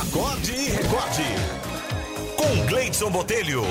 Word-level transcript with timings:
Acorde 0.00 0.52
e 0.52 0.70
recorde. 0.70 1.22
Com 2.34 2.66
Gleidson 2.68 3.10
Botelho. 3.10 3.62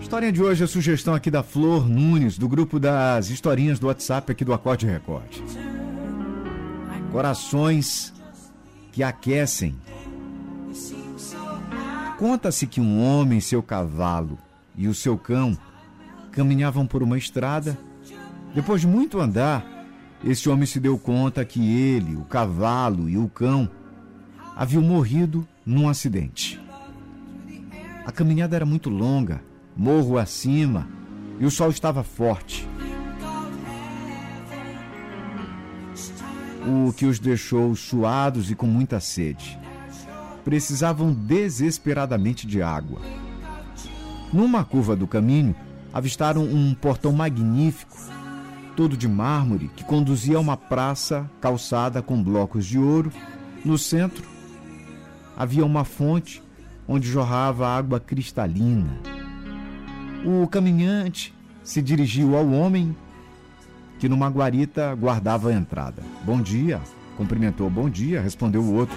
Historinha 0.00 0.32
de 0.32 0.42
hoje 0.42 0.64
é 0.64 0.66
sugestão 0.66 1.12
aqui 1.12 1.30
da 1.30 1.42
Flor 1.42 1.86
Nunes, 1.86 2.38
do 2.38 2.48
grupo 2.48 2.80
das 2.80 3.28
historinhas 3.28 3.78
do 3.78 3.88
WhatsApp 3.88 4.32
aqui 4.32 4.46
do 4.46 4.54
Acorde 4.54 4.86
Record. 4.86 5.28
Corações 7.12 8.14
que 8.92 9.02
aquecem. 9.02 9.78
Conta-se 12.18 12.66
que 12.66 12.80
um 12.80 13.02
homem, 13.02 13.40
seu 13.40 13.62
cavalo 13.62 14.38
e 14.76 14.88
o 14.88 14.94
seu 14.94 15.18
cão 15.18 15.56
caminhavam 16.32 16.86
por 16.86 17.02
uma 17.02 17.18
estrada. 17.18 17.78
Depois 18.54 18.80
de 18.80 18.86
muito 18.86 19.20
andar, 19.20 19.64
esse 20.24 20.48
homem 20.48 20.66
se 20.66 20.80
deu 20.80 20.98
conta 20.98 21.44
que 21.44 21.60
ele, 21.60 22.16
o 22.16 22.24
cavalo 22.24 23.08
e 23.08 23.18
o 23.18 23.28
cão 23.28 23.68
haviam 24.56 24.82
morrido 24.82 25.46
num 25.64 25.88
acidente. 25.88 26.60
A 28.06 28.12
caminhada 28.12 28.56
era 28.56 28.64
muito 28.64 28.88
longa 28.88 29.42
morro 29.76 30.16
acima, 30.16 30.88
e 31.38 31.44
o 31.44 31.50
sol 31.50 31.68
estava 31.68 32.02
forte. 32.02 32.66
O 36.66 36.92
que 36.92 37.04
os 37.04 37.18
deixou 37.18 37.76
suados 37.76 38.50
e 38.50 38.54
com 38.54 38.66
muita 38.66 38.98
sede. 38.98 39.58
Precisavam 40.46 41.12
desesperadamente 41.12 42.46
de 42.46 42.62
água. 42.62 43.00
Numa 44.32 44.64
curva 44.64 44.94
do 44.94 45.04
caminho, 45.04 45.56
avistaram 45.92 46.44
um 46.44 46.72
portão 46.72 47.10
magnífico, 47.10 47.98
todo 48.76 48.96
de 48.96 49.08
mármore, 49.08 49.68
que 49.74 49.82
conduzia 49.82 50.36
a 50.36 50.40
uma 50.40 50.56
praça 50.56 51.28
calçada 51.40 52.00
com 52.00 52.22
blocos 52.22 52.64
de 52.64 52.78
ouro. 52.78 53.10
No 53.64 53.76
centro, 53.76 54.24
havia 55.36 55.66
uma 55.66 55.82
fonte 55.82 56.40
onde 56.86 57.08
jorrava 57.08 57.66
água 57.66 57.98
cristalina. 57.98 59.00
O 60.24 60.46
caminhante 60.46 61.34
se 61.64 61.82
dirigiu 61.82 62.36
ao 62.36 62.48
homem 62.50 62.96
que 63.98 64.08
numa 64.08 64.28
guarita 64.28 64.94
guardava 64.94 65.48
a 65.48 65.54
entrada. 65.54 66.04
Bom 66.24 66.40
dia, 66.40 66.80
cumprimentou. 67.16 67.68
Bom 67.68 67.90
dia, 67.90 68.20
respondeu 68.20 68.62
o 68.62 68.74
outro. 68.74 68.96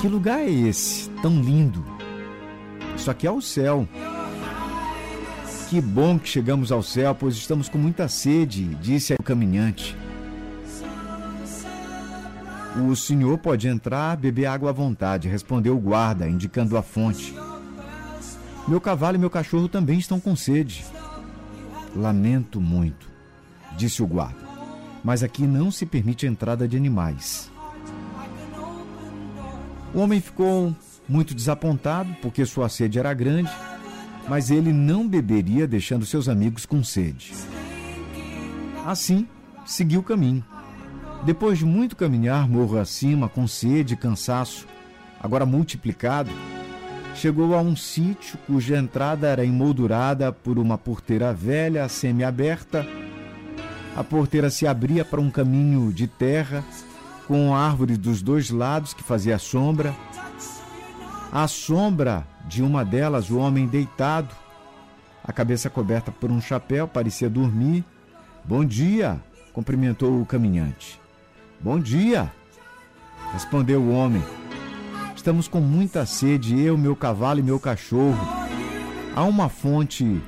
Que 0.00 0.08
lugar 0.08 0.40
é 0.40 0.50
esse, 0.50 1.08
tão 1.22 1.40
lindo? 1.40 1.84
Isso 2.94 3.10
aqui 3.10 3.26
é 3.26 3.30
o 3.30 3.40
céu. 3.40 3.88
Que 5.68 5.80
bom 5.80 6.18
que 6.18 6.28
chegamos 6.28 6.70
ao 6.70 6.82
céu, 6.82 7.14
pois 7.14 7.34
estamos 7.34 7.68
com 7.68 7.78
muita 7.78 8.06
sede, 8.06 8.64
disse 8.76 9.14
o 9.14 9.22
caminhante. 9.22 9.96
O 12.88 12.94
senhor 12.94 13.38
pode 13.38 13.66
entrar, 13.66 14.16
beber 14.18 14.46
água 14.46 14.68
à 14.68 14.72
vontade, 14.72 15.28
respondeu 15.28 15.74
o 15.74 15.80
guarda, 15.80 16.28
indicando 16.28 16.76
a 16.76 16.82
fonte. 16.82 17.34
Meu 18.68 18.80
cavalo 18.80 19.16
e 19.16 19.18
meu 19.18 19.30
cachorro 19.30 19.66
também 19.66 19.98
estão 19.98 20.20
com 20.20 20.36
sede. 20.36 20.84
Lamento 21.94 22.60
muito, 22.60 23.08
disse 23.78 24.02
o 24.02 24.06
guarda, 24.06 24.46
mas 25.02 25.22
aqui 25.22 25.46
não 25.46 25.70
se 25.70 25.86
permite 25.86 26.26
a 26.26 26.28
entrada 26.28 26.68
de 26.68 26.76
animais. 26.76 27.50
O 29.96 30.00
homem 30.00 30.20
ficou 30.20 30.76
muito 31.08 31.34
desapontado 31.34 32.14
porque 32.20 32.44
sua 32.44 32.68
sede 32.68 32.98
era 32.98 33.14
grande, 33.14 33.50
mas 34.28 34.50
ele 34.50 34.70
não 34.70 35.08
beberia 35.08 35.66
deixando 35.66 36.04
seus 36.04 36.28
amigos 36.28 36.66
com 36.66 36.84
sede. 36.84 37.32
Assim, 38.84 39.26
seguiu 39.64 40.00
o 40.00 40.02
caminho. 40.02 40.44
Depois 41.24 41.58
de 41.58 41.64
muito 41.64 41.96
caminhar 41.96 42.46
morro 42.46 42.78
acima, 42.78 43.26
com 43.26 43.48
sede 43.48 43.94
e 43.94 43.96
cansaço, 43.96 44.66
agora 45.18 45.46
multiplicado, 45.46 46.30
chegou 47.14 47.54
a 47.54 47.62
um 47.62 47.74
sítio 47.74 48.38
cuja 48.46 48.76
entrada 48.76 49.28
era 49.28 49.46
emoldurada 49.46 50.30
por 50.30 50.58
uma 50.58 50.76
porteira 50.76 51.32
velha, 51.32 51.88
semi-aberta. 51.88 52.86
A 53.96 54.04
porteira 54.04 54.50
se 54.50 54.66
abria 54.66 55.06
para 55.06 55.22
um 55.22 55.30
caminho 55.30 55.90
de 55.90 56.06
terra, 56.06 56.62
com 57.26 57.54
árvores 57.54 57.98
dos 57.98 58.22
dois 58.22 58.50
lados 58.50 58.94
que 58.94 59.02
fazia 59.02 59.38
sombra. 59.38 59.94
À 61.32 61.46
sombra 61.48 62.26
de 62.46 62.62
uma 62.62 62.84
delas, 62.84 63.30
o 63.30 63.38
homem 63.38 63.66
deitado, 63.66 64.34
a 65.24 65.32
cabeça 65.32 65.68
coberta 65.68 66.12
por 66.12 66.30
um 66.30 66.40
chapéu, 66.40 66.86
parecia 66.86 67.28
dormir. 67.28 67.84
Bom 68.44 68.64
dia, 68.64 69.20
cumprimentou 69.52 70.20
o 70.20 70.26
caminhante. 70.26 71.00
Bom 71.60 71.78
dia, 71.78 72.32
respondeu 73.32 73.80
o 73.80 73.92
homem 73.92 74.22
Estamos 75.26 75.48
com 75.48 75.60
muita 75.60 76.06
sede, 76.06 76.56
eu, 76.56 76.78
meu 76.78 76.94
cavalo 76.94 77.40
e 77.40 77.42
meu 77.42 77.58
cachorro. 77.58 78.16
Há 79.16 79.24
uma 79.24 79.48
fonte 79.48 80.22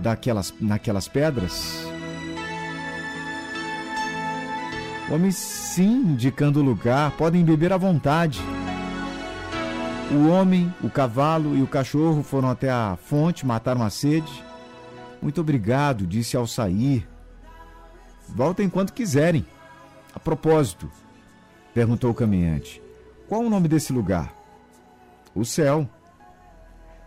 daquelas, 0.00 0.54
naquelas 0.60 1.08
pedras? 1.08 1.87
Homem, 5.10 5.30
sim, 5.30 6.00
indicando 6.00 6.60
o 6.60 6.62
lugar, 6.62 7.12
podem 7.12 7.42
beber 7.42 7.72
à 7.72 7.78
vontade. 7.78 8.42
O 10.12 10.28
homem, 10.28 10.72
o 10.82 10.90
cavalo 10.90 11.56
e 11.56 11.62
o 11.62 11.66
cachorro 11.66 12.22
foram 12.22 12.50
até 12.50 12.70
a 12.70 12.94
fonte, 12.96 13.46
mataram 13.46 13.82
a 13.82 13.88
sede. 13.88 14.44
Muito 15.22 15.40
obrigado, 15.40 16.06
disse 16.06 16.36
ao 16.36 16.46
sair. 16.46 17.08
Voltem 18.28 18.68
quando 18.68 18.92
quiserem. 18.92 19.46
A 20.14 20.20
propósito, 20.20 20.90
perguntou 21.72 22.10
o 22.10 22.14
caminhante, 22.14 22.82
qual 23.28 23.40
o 23.42 23.50
nome 23.50 23.66
desse 23.66 23.94
lugar? 23.94 24.34
O 25.34 25.42
céu. 25.42 25.88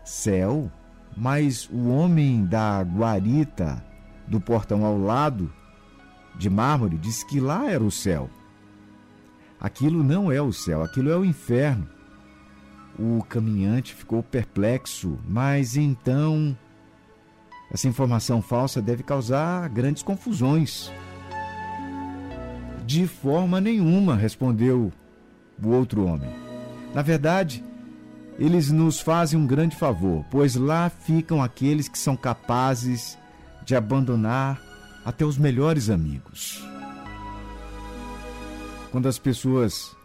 Céu? 0.03 0.71
Mas 1.15 1.69
o 1.69 1.89
homem 1.89 2.45
da 2.45 2.81
guarita 2.81 3.83
do 4.27 4.41
portão 4.41 4.85
ao 4.85 4.97
lado, 4.97 5.53
de 6.35 6.49
mármore, 6.49 6.97
disse 6.97 7.25
que 7.25 7.39
lá 7.39 7.69
era 7.69 7.83
o 7.83 7.91
céu. 7.91 8.29
Aquilo 9.59 10.03
não 10.03 10.31
é 10.31 10.41
o 10.41 10.51
céu, 10.51 10.83
aquilo 10.83 11.11
é 11.11 11.15
o 11.15 11.25
inferno. 11.25 11.87
O 12.97 13.23
caminhante 13.27 13.93
ficou 13.93 14.21
perplexo, 14.23 15.17
mas 15.27 15.77
então 15.77 16.57
essa 17.71 17.87
informação 17.87 18.41
falsa 18.41 18.81
deve 18.81 19.03
causar 19.03 19.69
grandes 19.69 20.03
confusões. 20.03 20.91
De 22.85 23.07
forma 23.07 23.61
nenhuma, 23.61 24.15
respondeu 24.15 24.91
o 25.63 25.69
outro 25.69 26.05
homem. 26.05 26.29
Na 26.93 27.01
verdade, 27.01 27.63
eles 28.37 28.71
nos 28.71 28.99
fazem 28.99 29.39
um 29.39 29.47
grande 29.47 29.75
favor, 29.75 30.25
pois 30.29 30.55
lá 30.55 30.89
ficam 30.89 31.41
aqueles 31.41 31.87
que 31.87 31.97
são 31.97 32.17
capazes 32.17 33.17
de 33.63 33.75
abandonar 33.75 34.70
até 35.03 35.25
os 35.25 35.37
melhores 35.37 35.89
amigos. 35.89 36.63
Quando 38.91 39.07
as 39.07 39.17
pessoas 39.17 39.95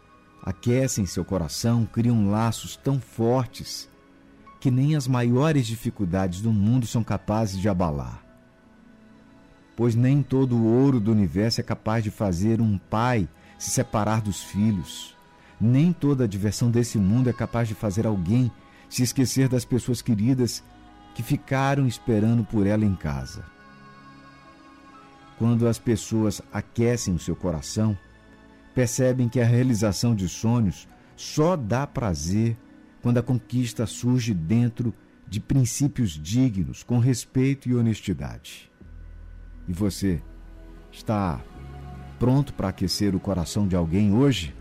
aquecem 0.42 1.06
seu 1.06 1.24
coração, 1.24 1.84
criam 1.84 2.30
laços 2.30 2.76
tão 2.76 3.00
fortes 3.00 3.88
que 4.60 4.70
nem 4.70 4.96
as 4.96 5.06
maiores 5.06 5.66
dificuldades 5.66 6.40
do 6.40 6.52
mundo 6.52 6.86
são 6.86 7.02
capazes 7.02 7.58
de 7.60 7.68
abalar. 7.68 8.24
Pois 9.76 9.94
nem 9.94 10.22
todo 10.22 10.56
o 10.56 10.64
ouro 10.64 10.98
do 10.98 11.12
universo 11.12 11.60
é 11.60 11.64
capaz 11.64 12.02
de 12.02 12.10
fazer 12.10 12.60
um 12.60 12.78
pai 12.78 13.28
se 13.58 13.70
separar 13.70 14.22
dos 14.22 14.42
filhos. 14.42 15.14
Nem 15.60 15.92
toda 15.92 16.24
a 16.24 16.28
diversão 16.28 16.70
desse 16.70 16.96
mundo 16.96 17.28
é 17.28 17.32
capaz 17.32 17.68
de 17.68 17.74
fazer 17.74 18.06
alguém 18.06 18.50
se 18.88 19.02
esquecer 19.02 19.48
das 19.48 19.64
pessoas 19.64 20.00
queridas 20.00 20.62
que 21.14 21.22
ficaram 21.22 21.86
esperando 21.86 22.44
por 22.44 22.66
ela 22.66 22.84
em 22.84 22.94
casa. 22.94 23.55
Quando 25.38 25.68
as 25.68 25.78
pessoas 25.78 26.40
aquecem 26.52 27.14
o 27.14 27.18
seu 27.18 27.36
coração, 27.36 27.96
percebem 28.74 29.28
que 29.28 29.40
a 29.40 29.44
realização 29.44 30.14
de 30.14 30.28
sonhos 30.28 30.88
só 31.14 31.56
dá 31.56 31.86
prazer 31.86 32.56
quando 33.02 33.18
a 33.18 33.22
conquista 33.22 33.86
surge 33.86 34.32
dentro 34.32 34.94
de 35.28 35.40
princípios 35.40 36.10
dignos, 36.10 36.82
com 36.82 36.98
respeito 36.98 37.68
e 37.68 37.74
honestidade. 37.74 38.70
E 39.68 39.72
você 39.72 40.22
está 40.90 41.42
pronto 42.18 42.54
para 42.54 42.68
aquecer 42.68 43.14
o 43.14 43.20
coração 43.20 43.68
de 43.68 43.76
alguém 43.76 44.14
hoje? 44.14 44.55